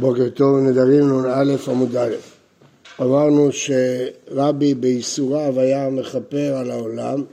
בוקר 0.00 0.28
טוב, 0.28 0.58
נדרים 0.58 1.08
נ"א 1.08 1.56
עמוד 1.68 1.96
א'. 1.96 2.14
אמרנו 3.00 3.48
שרבי 3.52 4.74
בייסוריו 4.74 5.60
היה 5.60 5.90
מכפר 5.90 6.56
על 6.56 6.70
העולם 6.70 7.24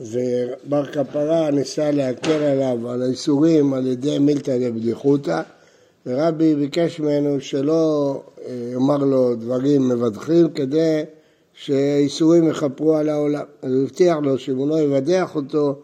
ובר 0.00 0.86
כפרה 0.86 1.50
ניסה 1.50 1.90
להקל 1.90 2.30
עליו 2.42 2.90
על 2.90 3.02
האיסורים 3.02 3.74
על 3.74 3.86
ידי 3.86 4.18
מילתא 4.18 4.58
דבדיחותא 4.58 5.42
ורבי 6.06 6.54
ביקש 6.54 7.00
ממנו 7.00 7.40
שלא 7.40 8.20
יאמר 8.72 8.98
לו 8.98 9.34
דברים 9.34 9.88
מבדחים 9.88 10.50
כדי 10.50 11.02
שהאיסורים 11.54 12.48
יכפרו 12.48 12.96
על 12.96 13.08
העולם. 13.08 13.44
אז 13.62 13.72
הוא 13.72 13.82
הבטיח 13.82 14.16
לו 14.22 14.38
שאם 14.38 14.56
הוא 14.56 14.68
לא 14.68 14.80
יבדח 14.80 15.36
אותו 15.36 15.78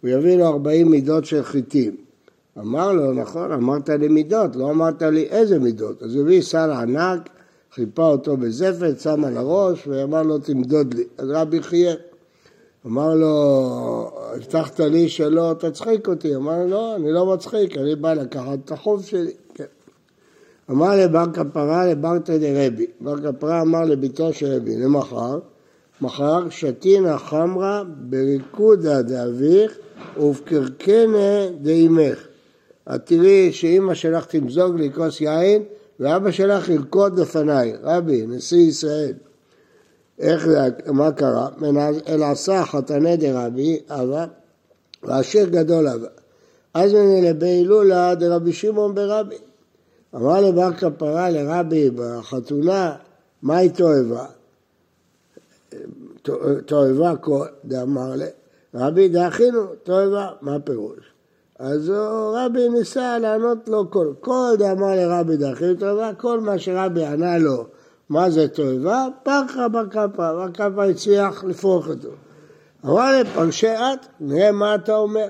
הוא 0.00 0.10
יביא 0.10 0.36
לו 0.36 0.46
ארבעים 0.46 0.90
מידות 0.90 1.24
של 1.24 1.42
חיטים. 1.42 2.05
אמר 2.58 2.92
לו, 2.92 3.12
נכון, 3.12 3.52
אמרת 3.52 3.88
לי 3.88 4.08
מידות, 4.08 4.56
לא 4.56 4.70
אמרת 4.70 5.02
לי 5.02 5.22
איזה 5.22 5.58
מידות. 5.58 6.02
אז 6.02 6.14
הוא 6.14 6.22
הביא 6.22 6.42
סל 6.42 6.70
ענק, 6.70 7.28
חיפה 7.74 8.06
אותו 8.06 8.36
בזפת, 8.36 9.00
שם 9.00 9.24
על 9.24 9.36
הראש, 9.36 9.86
ואמר 9.86 10.22
לו, 10.22 10.38
תמדוד 10.38 10.94
לי. 10.94 11.04
אז 11.18 11.30
רבי 11.30 11.62
חייב. 11.62 11.96
אמר 12.86 13.14
לו, 13.14 14.10
הבטחת 14.34 14.80
לי 14.80 15.08
שלא 15.08 15.54
תצחיק 15.58 16.08
אותי. 16.08 16.36
אמר 16.36 16.58
לו, 16.58 16.68
לא, 16.68 16.96
אני 16.96 17.12
לא 17.12 17.34
מצחיק, 17.34 17.76
אני 17.76 17.94
בא 17.94 18.14
לקחת 18.14 18.58
את 18.64 18.72
החוב 18.72 19.04
שלי. 19.04 19.32
כן. 19.54 19.64
אמר 20.70 20.96
לבר 20.96 21.24
כפרה 21.32 21.86
לברתא 21.86 22.38
דרבי. 22.38 22.86
בר 23.00 23.32
כפרה 23.32 23.60
אמר 23.62 23.84
לביתו 23.84 24.32
של 24.32 24.46
רבי, 24.46 24.76
למחר, 24.76 25.38
מחר 26.00 26.50
שתינא 26.50 27.18
חמרא 27.18 27.82
בריקודא 27.86 29.02
דאביך 29.02 29.78
ובקרקנה 30.16 31.46
דאימך. 31.62 32.25
את 32.94 33.06
תראי 33.06 33.52
שאימא 33.52 33.94
שלך 33.94 34.26
תמזוג 34.26 34.76
לי 34.76 34.92
כוס 34.92 35.20
יין 35.20 35.62
ואבא 36.00 36.30
שלך 36.30 36.68
ירקוד 36.68 37.18
לפניי, 37.18 37.72
רבי, 37.82 38.26
נשיא 38.26 38.68
ישראל. 38.68 39.12
איך 40.18 40.46
זה, 40.46 40.58
מה 40.86 41.12
קרה? 41.12 41.48
אלא 42.08 42.24
עשה 42.24 42.64
חתני 42.64 43.16
דרבי, 43.16 43.80
אבא, 43.88 44.26
ועשיר 45.02 45.48
גדול 45.48 45.88
אבא. 45.88 46.08
אז 46.74 46.92
מנה 46.92 47.30
לבהילולה 47.30 48.14
דרבי 48.14 48.52
שמעון 48.52 48.94
ברבי. 48.94 49.36
אמר 50.14 50.40
לבר 50.40 50.72
כפרה 50.72 51.30
לרבי 51.30 51.90
בחתונה, 51.90 52.96
מה 53.42 53.56
היא 53.56 53.70
תועבה? 53.70 54.26
תועבה 56.66 57.14
דאמר 57.64 58.14
לה, 58.16 58.26
רבי 58.74 59.08
דאחינו, 59.08 59.66
תועבה, 59.82 60.30
מה 60.40 60.54
הפירוש? 60.54 61.15
אז 61.58 61.92
רבי 62.32 62.68
ניסה 62.68 63.18
לענות 63.18 63.68
לו 63.68 63.90
כל, 63.90 64.12
כל 64.20 64.54
דאמר 64.58 64.94
לרבי 64.94 65.36
דאחינו 65.36 65.74
תועבה, 65.74 66.14
כל 66.14 66.40
מה 66.40 66.58
שרבי 66.58 67.04
ענה 67.04 67.38
לו, 67.38 67.64
מה 68.08 68.30
זה 68.30 68.48
תועבה? 68.48 69.06
פרחה 69.22 69.68
בקפה, 69.68 70.46
בקפה 70.46 70.84
הצליח 70.84 71.44
לפרוח 71.44 71.88
אותו. 71.88 72.08
אמר 72.84 73.20
לפרשי 73.20 73.68
את, 73.68 74.06
נראה 74.20 74.52
מה 74.52 74.74
אתה 74.74 74.96
אומר. 74.96 75.28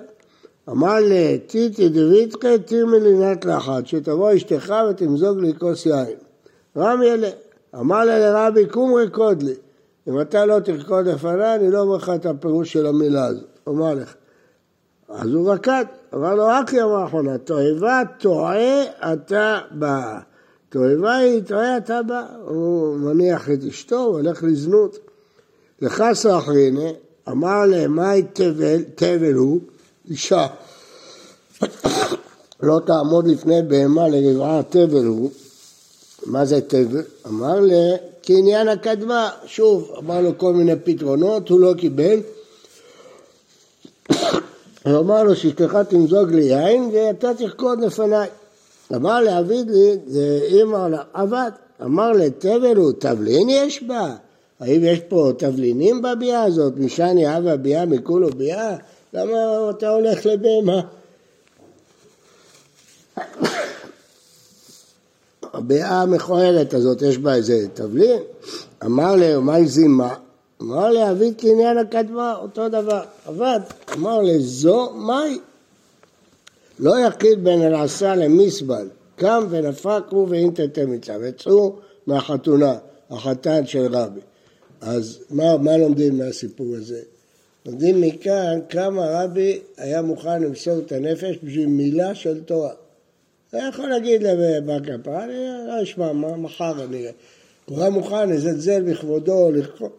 אמר 0.68 0.94
לטיטי 1.00 1.88
דריתקה 1.88 2.58
תירמי 2.58 3.00
לינת 3.00 3.44
לאחת, 3.44 3.86
שתבוא 3.86 4.36
אשתך 4.36 4.74
ותמזוג 4.90 5.38
לי 5.38 5.52
כוס 5.58 5.86
יין. 5.86 6.16
רמי 6.76 7.12
אלה, 7.12 7.28
אמר 7.74 8.04
לה 8.04 8.18
לרבי 8.18 8.66
קום 8.66 8.94
רקוד 8.94 9.42
לי. 9.42 9.54
אם 10.08 10.20
אתה 10.20 10.46
לא 10.46 10.60
תרקוד 10.60 11.06
לפניי, 11.06 11.54
אני 11.54 11.70
לא 11.70 11.80
אומר 11.80 11.96
לך 11.96 12.12
את 12.14 12.26
הפירוש 12.26 12.72
של 12.72 12.86
המילה 12.86 13.26
הזאת. 13.26 13.58
אומר 13.66 13.94
לך. 13.94 14.14
אז 15.08 15.32
הוא 15.32 15.52
רקד, 15.52 15.84
אמר 16.16 16.34
לו 16.34 16.46
רק 16.46 16.72
יום 16.72 16.92
האחרונה, 16.92 17.38
תועבה 17.38 18.02
טועה 18.18 18.82
אתה 19.12 19.58
בא. 19.70 20.18
תועבה 20.68 21.16
היא 21.16 21.42
טועה 21.42 21.76
אתה 21.76 22.02
בא. 22.02 22.26
הוא 22.44 22.96
מניח 22.96 23.50
את 23.50 23.58
אשתו, 23.68 23.96
הוא 23.96 24.14
הולך 24.14 24.42
לזנות. 24.42 24.98
לחסר 25.82 26.38
אחריני, 26.38 26.92
אמר 27.28 27.66
להם, 27.66 27.96
מהי 27.96 28.22
תבל, 28.32 28.82
תבל 28.94 29.34
הוא, 29.34 29.60
אישה. 30.10 30.46
לא 32.62 32.80
תעמוד 32.86 33.26
לפני 33.26 33.62
בהמה 33.62 34.08
לרבעה 34.08 34.62
תבל 34.62 35.04
הוא. 35.04 35.30
מה 36.26 36.44
זה 36.44 36.60
תבל? 36.60 37.02
אמר 37.26 37.60
לה, 37.60 37.96
כעניין 38.22 38.68
הקדמה. 38.68 39.30
שוב, 39.46 39.92
אמר 39.98 40.20
לו 40.20 40.38
כל 40.38 40.52
מיני 40.52 40.74
פתרונות, 40.84 41.48
הוא 41.48 41.60
לא 41.60 41.74
קיבל. 41.78 42.20
הוא 44.86 44.98
אמר 44.98 45.22
לו 45.22 45.36
שאשתך 45.36 45.78
תמזוג 45.88 46.32
לי 46.32 46.42
יין 46.42 46.90
ואתה 46.92 47.34
תרקוד 47.34 47.80
לפניי. 47.80 48.28
אמר 48.94 49.20
לאביד 49.20 49.70
לי, 49.70 49.96
זה 50.06 50.40
אימא 50.42 50.88
עבד. 51.12 51.50
אמר 51.84 52.12
לתבל 52.12 52.76
הוא, 52.76 52.92
תבלין 52.98 53.48
יש 53.48 53.82
בה? 53.82 54.14
האם 54.60 54.84
יש 54.84 55.00
פה 55.08 55.32
תבלינים 55.38 56.02
בביאה 56.02 56.42
הזאת? 56.42 56.72
משני 56.76 57.38
אבא 57.38 57.56
ביאה 57.56 57.86
מכולו 57.86 58.30
ביאה? 58.30 58.76
למה 59.12 59.70
אתה 59.70 59.88
הולך 59.88 60.26
לבהמה? 60.26 60.80
הביאה 65.54 66.02
המכוערת 66.02 66.74
הזאת, 66.74 67.02
יש 67.02 67.18
בה 67.18 67.34
איזה 67.34 67.66
תבלין? 67.74 68.20
אמר 68.84 69.16
לי, 69.16 69.36
מה 69.36 69.64
זימה? 69.64 70.14
אמר 70.62 71.10
אבי 71.10 71.34
קניין 71.34 71.78
הקדמה, 71.78 72.34
אותו 72.34 72.68
דבר, 72.68 73.02
עבד. 73.26 73.60
אמר 73.92 74.22
לי, 74.22 74.38
זו 74.38 74.90
מהי? 74.94 75.38
לא 76.78 76.94
יחיד 76.98 77.44
בין 77.44 77.62
אלעשה 77.62 78.14
למסבל, 78.14 78.88
קם 79.16 79.46
ונפק 79.50 80.02
הוא 80.10 80.26
ואינטרטה 80.30 80.86
מצווה, 80.86 81.28
יצאו 81.28 81.76
מהחתונה, 82.06 82.74
החתן 83.10 83.66
של 83.66 83.86
רבי. 83.90 84.20
אז 84.80 85.18
מה, 85.30 85.56
מה 85.56 85.76
לומדים 85.76 86.18
מהסיפור 86.18 86.66
הזה? 86.76 87.02
לומדים 87.66 88.00
מכאן 88.00 88.60
כמה 88.68 89.22
רבי 89.22 89.60
היה 89.76 90.02
מוכן 90.02 90.42
למסור 90.42 90.78
את 90.78 90.92
הנפש 90.92 91.36
בשביל 91.42 91.66
מילה 91.66 92.14
של 92.14 92.40
תורה. 92.40 92.72
היה 93.52 93.68
יכול 93.68 93.88
להגיד 93.88 94.22
לבר 94.22 94.80
כפרה, 94.84 95.24
אני 95.24 95.34
לא 95.68 95.82
אשמע, 95.82 96.12
מחר 96.12 96.84
אני... 96.84 97.06
הוא 97.66 97.80
היה 97.80 97.90
מוכן 97.90 98.28
לזלזל 98.28 98.82
בכבודו, 98.82 99.50
לרקוד, 99.50 99.90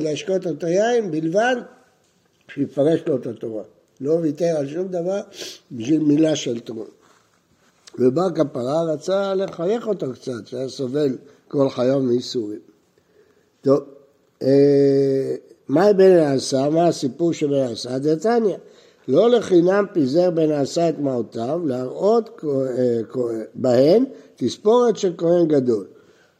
להשקות 0.00 0.46
את 0.46 0.64
היין, 0.64 1.10
בלבד 1.10 1.56
שיפרש 2.54 3.00
לו 3.06 3.16
את 3.16 3.26
התורה. 3.26 3.62
לא 4.00 4.12
ויתר 4.12 4.56
על 4.56 4.68
שום 4.68 4.88
דבר 4.88 5.20
בשביל 5.72 6.00
מילה 6.00 6.36
של 6.36 6.60
תורה. 6.60 6.86
ובר 7.98 8.30
כפרה 8.34 8.82
רצה 8.82 9.34
לחייך 9.34 9.86
אותו 9.86 10.06
קצת, 10.12 10.46
שהיה 10.46 10.68
סובל 10.68 11.16
כל 11.48 11.70
חייו 11.70 12.00
מייסורים. 12.00 12.58
טוב, 13.60 13.80
אה, 14.42 15.34
מה 15.68 15.92
בן 15.92 16.18
העשה? 16.18 16.68
מה 16.70 16.86
הסיפור 16.86 17.32
של 17.32 17.46
בן 17.46 17.54
העשה? 17.68 17.98
דתניא. 17.98 18.56
לא 19.08 19.30
לחינם 19.30 19.84
פיזר 19.92 20.30
בן 20.30 20.50
העשה 20.50 20.88
את 20.88 20.98
מעותיו, 20.98 21.60
להראות 21.66 22.40
אה, 22.44 23.00
בהן 23.54 24.04
תספורת 24.36 24.96
של 24.96 25.12
כהן 25.16 25.48
גדול. 25.48 25.86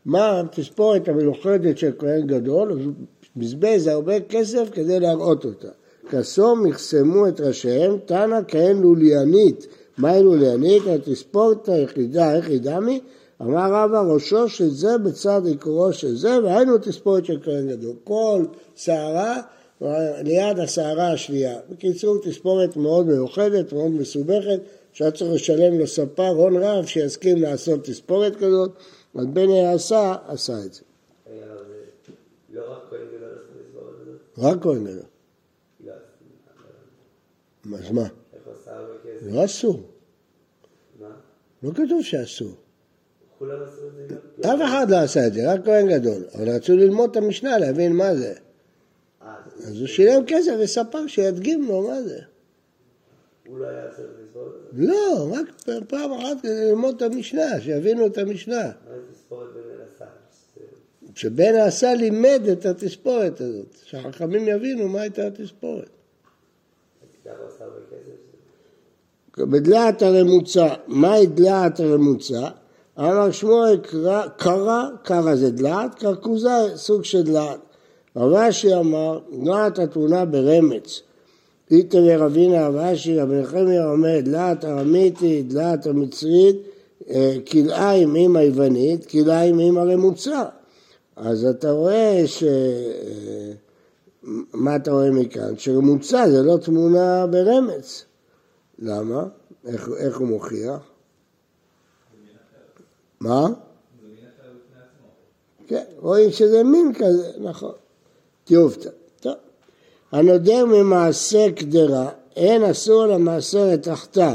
מה 0.06 0.41
התספורת 0.41 1.09
המיוחדת 1.09 1.78
של 1.78 1.91
כהן 1.99 2.27
גדול? 2.27 2.71
הוא 2.71 2.93
בזבז 3.37 3.87
הרבה 3.87 4.21
כסף 4.21 4.69
כדי 4.72 5.00
להראות 5.00 5.44
אותה. 5.44 5.69
כסום 6.11 6.67
יחסמו 6.67 7.28
את 7.28 7.41
ראשיהם, 7.41 7.99
תנא 8.06 8.39
כהן 8.49 8.83
לוליינית. 8.83 9.67
מהי 9.99 10.22
לוליינית? 10.22 10.83
התספורת 10.87 11.69
היחידה, 11.69 12.31
היא 12.31 12.61
דמי? 12.61 13.00
אמר 13.43 13.72
רבא 13.72 14.00
ראשו 14.00 14.49
של 14.49 14.71
זה 14.71 14.99
בצד 14.99 15.43
עיקרו 15.47 15.93
של 15.93 16.17
זה, 16.17 16.38
והיינו 16.44 16.78
תספורת 16.78 17.25
של 17.25 17.38
כהן 17.44 17.69
גדול. 17.69 17.94
כל 18.05 18.44
שערה 18.75 19.41
ליד 20.25 20.59
השערה 20.59 21.12
השנייה. 21.12 21.59
בקיצור, 21.71 22.19
תספורת 22.23 22.77
מאוד 22.77 23.06
מיוחדת, 23.06 23.73
מאוד 23.73 23.91
מסובכת, 23.91 24.61
שהיה 24.93 25.11
צריך 25.11 25.32
לשלם 25.32 25.81
לספר 25.81 26.29
הון 26.29 26.56
רב 26.56 26.87
שיסכים 26.87 27.43
לעשות 27.43 27.85
תספורת 27.85 28.37
כזאת. 28.37 28.70
לא 32.50 32.72
רק 32.72 32.80
כהן 32.90 33.00
גדול 33.16 33.30
עשה 33.32 33.52
לסבור 33.60 33.90
את 33.90 34.06
זה? 34.06 34.12
רק 34.38 34.62
כהן 34.62 34.84
גדול. 34.84 35.02
לא, 37.64 37.76
אז 37.76 37.90
מה? 37.90 38.02
עשה 38.02 38.76
הרבה 38.76 38.92
כסף? 39.04 39.26
לא 39.26 39.44
אסור. 39.44 39.80
מה? 41.00 41.08
לא 41.62 41.70
כתוב 41.70 42.02
שאסור. 42.02 42.54
אף 44.40 44.60
אחד 44.64 44.86
לא 44.90 44.96
עשה 44.96 45.26
את 45.26 45.32
זה, 45.34 45.52
רק 45.52 45.64
כהן 45.64 45.88
גדול. 45.88 46.24
אבל 46.34 46.48
רצו 46.48 46.76
ללמוד 46.76 47.10
את 47.10 47.16
המשנה, 47.16 47.58
להבין 47.58 47.92
מה 47.92 48.14
זה. 48.14 48.34
אה, 49.22 49.34
אז 49.58 49.80
הוא 49.80 49.86
שילם 49.86 50.22
כסף 50.26 50.52
לספר 50.58 51.06
שידגים 51.06 51.68
לו 51.68 51.88
מה 51.88 52.02
זה. 52.02 52.20
הוא 53.46 53.58
לא 53.58 53.66
היה 53.66 53.88
צריך 53.96 54.08
את 54.28 54.34
זה? 54.34 54.87
לא, 54.87 55.32
רק 55.32 55.62
פעם 55.88 56.12
אחת 56.12 56.40
כדי 56.43 56.70
ללמוד 56.70 56.96
את 56.96 57.02
המשנה, 57.02 57.60
שיבינו 57.60 58.06
את 58.06 58.19
המשנה. 58.19 58.62
מה 58.62 58.70
זה 58.94 59.00
תספורת 59.12 59.48
בן 59.54 59.60
אלעשה? 59.75 60.04
שבן 61.14 61.54
העשה 61.54 61.94
לימד 61.94 62.43
את 62.52 62.66
התספורת 62.66 63.40
הזאת, 63.40 63.76
שהחכמים 63.84 64.48
יבינו 64.48 64.88
מה 64.88 65.00
הייתה 65.00 65.26
התספורת. 65.26 65.88
בדלעת 69.38 70.02
הרמוצה, 70.02 70.66
מהי 70.87 71.26
דלעת 71.26 71.81
הרמוצה? 71.81 72.49
אמר 72.99 73.31
שמואל 73.31 73.76
קרא, 74.37 74.88
קרא 75.02 75.34
זה 75.34 75.50
דלעת, 75.50 75.94
קרקוזה 75.94 76.49
סוג 76.75 77.04
של 77.04 77.22
דלעת. 77.22 77.60
רבשי 78.16 78.75
אמר, 78.75 79.20
דלעת 79.44 79.78
התמונה 79.78 80.25
ברמץ. 80.25 81.02
איתו 81.70 82.00
לרבינה 82.00 82.68
רבשי, 82.68 83.20
רבי 83.20 83.40
נחמיה 83.40 83.90
אומר, 83.90 84.20
דלעת 84.20 84.64
ארמיתית, 84.64 85.48
דלעת 85.48 85.86
המצרית, 85.86 86.56
אה, 87.08 87.36
כלאיים 87.50 88.14
עם 88.14 88.36
היוונית, 88.36 89.06
כלאיים 89.06 89.58
עם 89.58 89.78
הרמוצה. 89.78 90.44
אז 91.16 91.44
אתה 91.44 91.70
רואה 91.70 92.22
ש... 92.26 92.42
אה, 92.42 93.52
מה 94.52 94.76
אתה 94.76 94.92
רואה 94.92 95.10
מכאן? 95.10 95.58
שרמוצה 95.58 96.30
זה 96.30 96.42
לא 96.42 96.56
תמונה 96.56 97.26
ברמץ. 97.26 98.04
למה? 98.78 99.24
איך, 99.66 99.88
איך 99.96 100.18
הוא 100.18 100.28
מוכיח? 100.28 100.80
מה? 103.20 103.46
כן, 105.66 105.84
רואים 105.98 106.30
שזה 106.30 106.64
מין 106.64 106.92
כזה, 106.94 107.32
נכון. 107.38 107.72
תיובתא. 108.44 108.90
הנודר 110.12 110.64
ממעשה 110.64 111.50
קדרה, 111.56 112.08
אין 112.37 112.62
אסור 112.62 113.06
למעשרת 113.06 113.82
תחתה, 113.82 114.35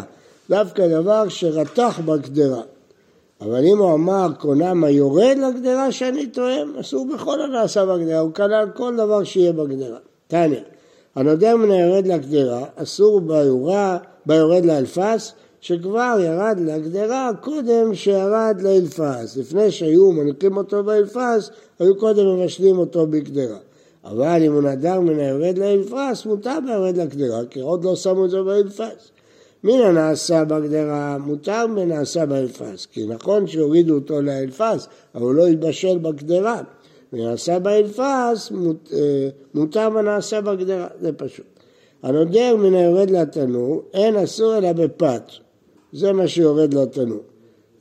דווקא 0.49 0.87
דבר 0.87 1.29
שרתח 1.29 1.99
בקדרה. 2.05 2.61
אבל 3.41 3.65
אם 3.65 3.77
הוא 3.77 3.93
אמר 3.93 4.27
קונם 4.39 4.83
היורד 4.83 5.37
לגדרה 5.37 5.91
שאני 5.91 6.27
טועם, 6.27 6.77
אסור 6.79 7.07
בכל 7.13 7.41
הנעשה 7.41 7.85
בגדרה, 7.85 8.19
הוא 8.19 8.33
כלל 8.33 8.69
כל 8.75 8.95
דבר 8.95 9.23
שיהיה 9.23 9.53
בגדרה. 9.53 9.97
תניא, 10.27 10.59
הנודר 11.15 11.55
מן 11.55 11.71
היורד 11.71 12.07
לגדרה, 12.07 12.65
אסור 12.75 13.19
ביורה, 13.21 13.97
ביורד 14.25 14.65
לאלפס, 14.65 15.33
שכבר 15.61 16.17
ירד 16.19 16.57
לגדרה 16.59 17.31
קודם 17.41 17.95
שירד 17.95 18.61
לאלפס. 18.61 19.37
לפני 19.37 19.71
שהיו 19.71 20.11
מנקים 20.11 20.57
אותו 20.57 20.83
באלפס, 20.83 21.49
היו 21.79 21.97
קודם 21.97 22.35
מבשלים 22.35 22.77
אותו 22.77 23.07
בגדרה. 23.07 23.57
אבל 24.05 24.43
אם 24.43 24.53
הוא 24.53 24.61
נדר 24.61 24.99
מן 24.99 25.19
היורד 25.19 25.57
לאלפס, 25.57 26.25
מותר 26.25 26.57
ביורד 26.65 26.97
לגדרה, 26.97 27.45
כי 27.49 27.59
עוד 27.59 27.83
לא 27.83 27.95
שמו 27.95 28.25
את 28.25 28.29
זה 28.29 28.43
באלפס. 28.43 29.11
מן 29.63 29.79
הנעשה 29.81 30.43
בגדרה 30.43 31.17
מותר 31.17 31.67
מנעשה 31.67 32.25
באלפס, 32.25 32.85
כי 32.85 33.05
נכון 33.05 33.47
שהורידו 33.47 33.95
אותו 33.95 34.21
לאלפס, 34.21 34.87
אבל 35.15 35.23
הוא 35.23 35.33
לא 35.33 35.47
התבשל 35.47 35.97
בגדרה. 35.97 36.61
ונעשה 37.13 37.59
באלפס, 37.59 38.51
אה, 38.93 39.29
מותר 39.53 39.89
מנעשה 39.89 40.41
בגדרה, 40.41 40.87
זה 41.01 41.13
פשוט. 41.13 41.45
הנודר 42.03 42.55
מן 42.55 42.73
היורד 42.73 43.09
לתנור, 43.09 43.81
אין 43.93 44.15
אסור 44.15 44.57
אלא 44.57 44.73
בפת. 44.73 45.23
זה 45.93 46.11
מה 46.11 46.27
שיורד 46.27 46.73
לתנור. 46.73 47.19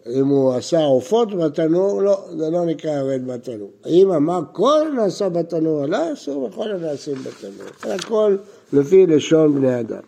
אם 0.06 0.26
הוא 0.26 0.54
עשה 0.54 0.84
עופות 0.84 1.34
בתנור, 1.34 2.02
לא, 2.02 2.24
זה 2.36 2.50
לא 2.50 2.64
נקרא 2.64 2.90
יורד 2.90 3.26
בתנור. 3.26 3.70
אם 3.86 4.12
אמר 4.12 4.40
כל 4.52 4.82
נעשה 4.96 5.28
בתנור, 5.28 5.86
לא 5.86 6.12
אסור 6.12 6.48
בכל 6.48 6.70
הנעשים 6.70 7.14
בתנור. 7.14 7.94
הכל 7.94 8.36
לפי 8.72 9.06
לשון 9.06 9.54
בני 9.54 9.80
אדם. 9.80 10.00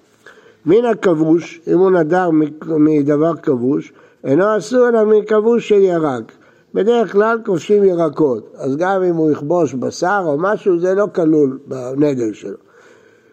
מן 0.66 0.84
הכבוש, 0.84 1.60
אם 1.72 1.78
הוא 1.78 1.90
נדר 1.90 2.30
מדבר 2.62 3.36
כבוש, 3.36 3.92
אינו 4.24 4.58
אסור 4.58 4.88
אלא 4.88 5.04
מכבוש 5.04 5.68
של 5.68 5.74
ירק. 5.78 6.32
בדרך 6.74 7.12
כלל 7.12 7.38
כובשים 7.46 7.84
ירקות, 7.84 8.52
אז 8.56 8.76
גם 8.76 9.02
אם 9.02 9.14
הוא 9.14 9.30
יכבוש 9.30 9.74
בשר 9.74 10.22
או 10.26 10.38
משהו, 10.38 10.78
זה 10.80 10.94
לא 10.94 11.06
כלול 11.14 11.58
בנדל 11.66 12.32
שלו. 12.32 12.56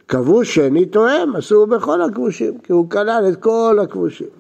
כבוש 0.08 0.56
שני 0.56 0.86
תואם, 0.86 1.36
אסור 1.36 1.66
בכל 1.66 2.02
הכבושים, 2.02 2.58
כי 2.58 2.74
הוא 2.74 2.90
כלל 2.90 3.26
את 3.30 3.36
כל 3.36 3.80
הכבושים. 3.84 4.39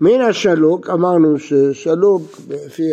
מן 0.00 0.20
השלוק, 0.20 0.90
אמרנו 0.90 1.38
ששלוק 1.38 2.40
לפי 2.50 2.90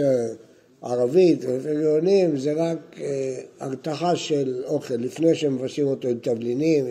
הערבית 0.81 1.45
ולפי 1.45 1.81
גאונים 1.81 2.37
זה 2.37 2.53
רק 2.53 2.77
אה, 3.01 3.35
הרתחה 3.59 4.15
של 4.15 4.53
אוכל, 4.65 4.93
לפני 4.93 5.35
שמבשים 5.35 5.87
אותו 5.87 6.07
עם 6.07 6.17
תבלינים, 6.21 6.85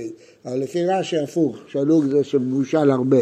אבל 0.44 0.58
לפי 0.58 0.86
רש"י 0.86 1.18
הפוך, 1.18 1.56
שלוק 1.68 2.04
זה 2.04 2.24
שמבושל 2.24 2.90
הרבה. 2.90 3.20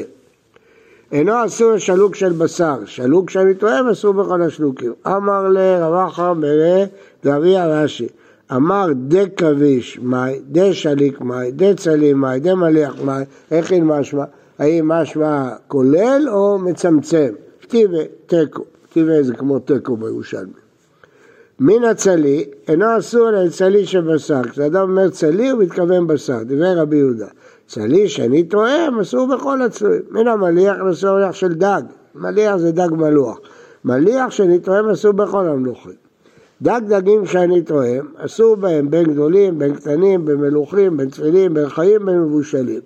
אינו 1.12 1.44
אסור 1.46 1.78
שלוק 1.78 2.14
של 2.14 2.32
בשר, 2.32 2.76
שלוק 2.86 3.30
שאני 3.30 3.54
טועה 3.54 3.92
אסור 3.92 4.12
בכל 4.12 4.42
השלוקים. 4.42 4.92
אמר 5.06 5.48
לרבחה 5.48 6.34
מראה 6.34 6.84
דריה 7.24 7.66
רש"י, 7.66 8.06
אמר 8.52 8.86
דה 8.94 9.28
כביש 9.36 9.98
מאי, 10.02 10.40
דה 10.48 10.72
שליק 10.72 11.20
מאי, 11.20 11.52
דה 11.52 11.74
צלים 11.74 12.18
מאי, 12.18 12.40
דה 12.40 12.54
מליח 12.54 13.02
מאי, 13.04 13.24
איך 13.50 13.72
אין 13.72 13.84
משמע? 13.84 14.24
האם 14.58 14.88
משמע 14.88 15.48
כולל 15.68 16.26
או 16.28 16.58
מצמצם? 16.58 17.32
כתיבה 17.60 17.98
תיקו, 18.26 18.64
כתיבה 18.90 19.22
זה 19.22 19.34
כמו 19.34 19.58
תיקו 19.58 19.96
בירושלמי. 19.96 20.52
מן 21.60 21.84
הצלי 21.84 22.44
אינו 22.68 22.98
אסור 22.98 23.28
אלא 23.28 23.48
צלי 23.48 23.86
של 23.86 24.00
בשר. 24.00 24.42
כשאדם 24.42 24.90
אומר 24.90 25.08
צלי 25.10 25.50
הוא 25.50 25.62
מתכוון 25.62 26.06
בשר, 26.06 26.42
דברי 26.42 26.74
רבי 26.74 26.96
יהודה. 26.96 27.26
צלי 27.66 28.08
שאני 28.08 28.44
טועם 28.44 29.00
אסור 29.00 29.36
בכל 29.36 29.62
הצלויים. 29.62 30.02
מן 30.10 30.28
המליח 30.28 30.76
אסור 30.90 31.18
מליח 31.18 31.32
של 31.32 31.54
דג, 31.54 31.82
מליח 32.14 32.56
זה 32.56 32.72
דג 32.72 32.88
מלוח. 32.92 33.38
מליח 33.84 34.30
שאני 34.30 34.58
טועם 34.58 34.88
אסור 34.88 35.12
בכל 35.12 35.46
המלוכים. 35.46 36.03
דג 36.64 36.80
דגים 36.88 37.26
שאני 37.26 37.62
טועם, 37.62 38.06
אסור 38.16 38.56
בהם 38.56 38.90
בין 38.90 39.04
גדולים, 39.12 39.58
בין 39.58 39.74
קטנים, 39.74 40.24
בין 40.24 40.36
מלוכים, 40.36 40.96
בין 40.96 41.08
תפילים, 41.08 41.54
בין 41.54 41.68
חיים, 41.68 42.06
בין 42.06 42.20
מבושלים. 42.20 42.80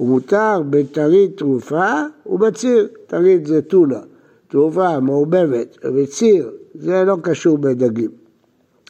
ומותר 0.00 0.62
בטרית 0.70 1.36
תרופה 1.36 1.92
ובציר, 2.26 2.88
טרית 3.06 3.46
זה 3.46 3.62
טונה, 3.62 4.00
תרופה 4.48 5.00
מעורבבת, 5.00 5.78
וציר 5.94 6.50
זה 6.74 7.04
לא 7.04 7.16
קשור 7.22 7.58
בדגים. 7.58 8.10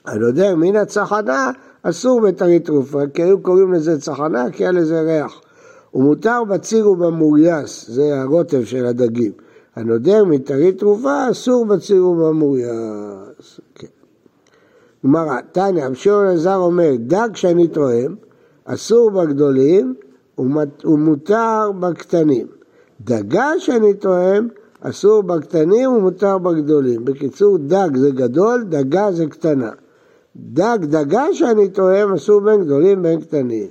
הנודר 0.04 0.56
מן 0.56 0.76
הצחנה 0.76 1.50
אסור 1.82 2.20
בטרית 2.20 2.64
תרופה, 2.64 3.00
כי 3.14 3.22
היו 3.22 3.42
קוראים 3.42 3.72
לזה 3.72 4.00
צחנה, 4.00 4.50
כי 4.52 4.64
היה 4.64 4.72
לזה 4.72 5.00
ריח. 5.00 5.40
ומותר 5.94 6.44
בציר 6.44 6.90
ובמורייס, 6.90 7.90
זה 7.90 8.20
הרוטב 8.20 8.64
של 8.64 8.86
הדגים. 8.86 9.32
הנודר 9.76 10.24
מטרית 10.24 10.78
תרופה 10.78 11.30
אסור 11.30 11.66
בציר 11.66 12.06
ובמורייס. 12.06 13.60
כן. 13.74 14.03
גמרא, 15.04 15.40
תניא, 15.52 15.84
שמעון 15.94 16.26
אלעזר 16.26 16.56
אומר, 16.56 16.90
דג 16.98 17.28
שאני 17.34 17.68
טועם, 17.68 18.14
אסור 18.64 19.10
בגדולים 19.10 19.94
ומותר 20.84 21.70
בקטנים. 21.80 22.46
דגה 23.00 23.50
שאני 23.58 23.94
טועם, 23.94 24.48
אסור 24.80 25.22
בקטנים 25.22 25.90
ומותר 25.90 26.38
בגדולים. 26.38 27.04
בקיצור, 27.04 27.58
דג 27.58 27.96
זה 27.96 28.10
גדול, 28.10 28.64
דגה 28.68 29.12
זה 29.12 29.26
קטנה. 29.26 29.70
דג, 30.36 30.78
דגה 30.82 31.24
שאני 31.32 31.68
טועם, 31.68 32.12
אסור 32.12 32.40
בין 32.40 32.64
גדולים 32.64 33.02
בין 33.02 33.20
קטנים. 33.20 33.66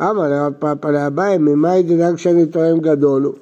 אמר 0.00 0.28
לרב 0.28 0.52
פאפא 0.58 0.88
לאביי, 0.88 1.38
ממאי 1.38 1.82
דג 1.82 2.16
שאני 2.16 2.46
טועם 2.46 2.78
גדול 2.78 3.22
הוא? 3.22 3.34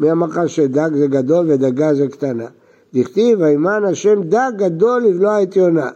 מי 0.00 0.12
אמר 0.12 0.26
לך 0.26 0.40
שדג 0.46 0.90
זה 0.94 1.06
גדול 1.06 1.46
ודגה 1.48 1.94
זה 1.94 2.08
קטנה? 2.08 2.46
דכתיב, 2.94 3.40
וימן 3.40 3.84
השם 3.84 4.22
דג 4.22 4.52
גדול 4.56 5.02
לבלוע 5.02 5.42
את 5.42 5.56
יונה. 5.56 5.90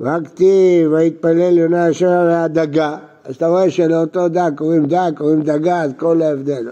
רק 0.00 0.26
כתיב, 0.26 0.92
ויתפלל 0.92 1.58
יונה 1.58 1.86
השם 1.86 2.06
על 2.06 2.30
הדגה. 2.30 2.96
אז 3.24 3.36
אתה 3.36 3.46
רואה 3.46 3.70
שלאותו 3.70 4.28
דג 4.28 4.50
קוראים 4.56 4.86
דג, 4.86 5.10
קוראים 5.16 5.42
דגה, 5.42 5.82
אז 5.82 5.92
כל 5.98 6.22
ההבדל. 6.22 6.70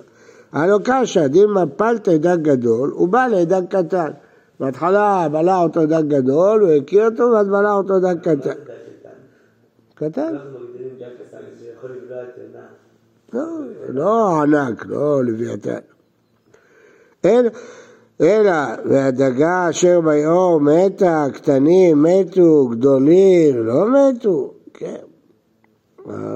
הלא 0.53 0.79
קשא, 0.85 1.27
דימה 1.27 1.67
פלטה 1.67 2.17
דג 2.17 2.43
גדול, 2.43 2.91
הוא 2.91 3.09
בא 3.09 3.27
לדג 3.27 3.63
קטן. 3.69 4.11
בהתחלה 4.61 5.29
בלע 5.33 5.63
אותו 5.63 5.87
דג 5.87 6.03
גדול, 6.09 6.61
הוא 6.61 6.71
הכיר 6.71 7.05
אותו, 7.05 7.23
ואז 7.23 7.49
בלע 7.49 7.73
אותו 7.73 8.01
דג 8.01 8.19
קטן. 8.21 8.51
קטן? 9.95 10.37
לא, 13.33 13.43
לא 13.89 14.43
ענק, 14.43 14.87
לא 14.87 15.25
לוויתן. 15.25 15.79
אלא, 18.21 18.53
והדגה 18.85 19.71
אשר 19.71 20.01
ביאור 20.01 20.61
מתה, 20.61 21.27
קטנים 21.33 22.03
מתו, 22.03 22.69
גדולים 22.71 23.57
לא 23.57 23.85
מתו. 23.91 24.53
כן. 24.75 24.97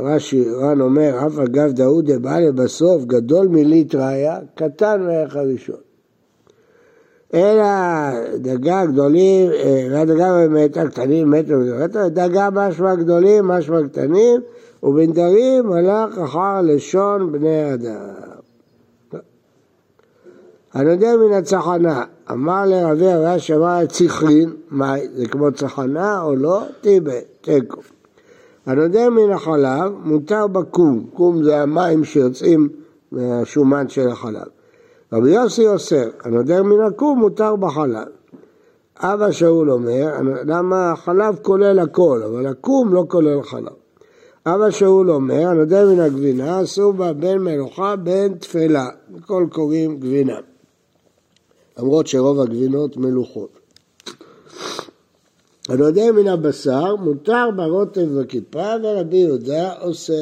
רש"י, 0.03 0.45
רן 0.51 0.81
אומר, 0.81 1.27
אף 1.27 1.39
אגב 1.39 1.73
דאוד 1.73 2.11
בא 2.23 2.39
לבסוף, 2.39 3.05
גדול 3.05 3.49
מליטראיה, 3.49 4.39
קטן 4.55 5.03
מערך 5.03 5.37
הראשון. 5.37 5.77
אלא 7.35 7.65
דגה 8.37 8.87
גדולים, 8.87 9.51
והדגה 9.91 10.33
באמת 10.33 10.77
הקטנים 10.77 11.31
מתו, 11.31 11.55
דגה 12.07 12.49
משמע 12.53 12.95
גדולים, 12.95 13.45
משמע 13.45 13.89
קטנים, 13.89 14.41
ובנדרים 14.83 15.73
הלך 15.73 16.19
אחר 16.19 16.61
לשון 16.63 17.33
בני 17.33 17.75
אדם. 17.75 18.28
הנודע 20.75 21.17
מן 21.17 21.33
הצחנה, 21.33 22.05
אמר 22.31 22.65
לרבי 22.67 23.07
הרב 23.07 23.39
שאמר 23.39 23.87
ציחרין, 23.87 24.53
מה, 24.71 24.95
זה 25.15 25.29
כמו 25.29 25.53
צחנה 25.53 26.23
או 26.23 26.37
לא? 26.37 26.63
טיבה, 26.81 27.13
תיקו. 27.41 27.81
הנודר 28.67 29.11
מן 29.11 29.31
החלב 29.31 29.93
מותר 30.05 30.47
בקום, 30.47 31.07
קום 31.15 31.43
זה 31.43 31.63
המים 31.63 32.05
שיוצאים 32.05 32.69
מהשומן 33.13 33.89
של 33.89 34.09
החלב. 34.09 34.47
רבי 35.13 35.31
יוסי 35.31 35.67
אוסר, 35.67 36.09
הנודר 36.25 36.63
מן 36.63 36.81
הקום 36.81 37.19
מותר 37.19 37.57
בחלב. 37.57 38.09
אבא 39.01 39.31
שאול 39.31 39.71
אומר, 39.71 40.15
למה 40.45 40.93
החלב 40.93 41.39
כולל 41.43 41.79
הכל, 41.79 42.23
אבל 42.27 42.47
הקום 42.47 42.95
לא 42.95 43.05
כולל 43.09 43.43
חלב. 43.43 43.73
אבא 44.47 44.71
שאול 44.71 45.11
אומר, 45.11 45.49
הנודע 45.49 45.85
מן 45.85 46.01
הגבינה, 46.01 46.63
אסור 46.63 46.93
בה 46.93 47.13
בין 47.13 47.39
מלוכה 47.39 47.97
בין 47.97 48.35
תפלה. 48.35 48.89
הכל 49.19 49.47
קוראים 49.51 49.97
גבינה. 50.01 50.39
למרות 51.79 52.07
שרוב 52.07 52.41
הגבינות 52.41 52.97
מלוכות. 52.97 53.59
הנודע 55.69 56.13
מן 56.13 56.29
הבשר, 56.29 56.97
מותר 56.97 57.49
ברוטב 57.57 58.09
וכיפה, 58.21 58.67
ורבי 58.83 59.17
יהודה 59.17 59.79
עושה, 59.79 60.13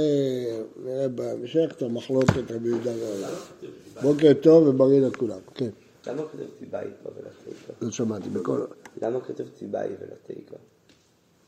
נראה 0.84 1.08
בהמשך 1.08 1.72
את 1.76 1.82
המחלוקת 1.82 2.50
רבי 2.50 2.68
יהודה 2.68 2.90
ועולם. 3.00 3.34
בוקר 4.02 4.32
טוב 4.42 4.68
ובריא 4.68 5.00
לכולם, 5.00 5.38
כן. 5.54 5.70
למה 6.06 6.22
כתוב 6.22 6.46
ציבאי 6.58 6.86
פה 7.02 7.10
ולתיקו? 7.16 7.72
לא 7.82 7.90
שמעתי 7.90 8.28
בכל... 8.28 8.60
למה 9.02 9.20
כתוב 9.20 9.46
ציבאי 9.58 9.88
ולתיקו? 9.88 10.56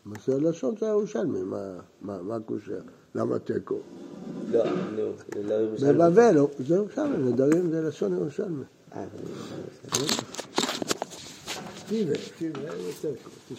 מה 0.05 0.17
זה 0.27 0.35
הלשון 0.35 0.77
של 0.77 0.87
הירושלמי, 0.87 1.41
מה- 2.03 2.37
הקושר? 2.37 2.79
למה 3.15 3.38
תיקו? 3.38 3.79
לא, 4.53 4.65
נו, 4.97 5.12
זה 5.35 5.43
לא 5.43 5.49
זה 5.49 5.87
ירושלמי. 5.87 5.93
בבל, 5.99 6.31
לא, 6.35 6.49
זה 6.67 6.75
ירושלמי, 6.75 7.33
נדרים 7.33 7.71
זה 7.71 7.83
לשון 7.83 8.12
ירושלמי. 8.12 8.65
אה, 8.97 9.04
זה 13.49 13.57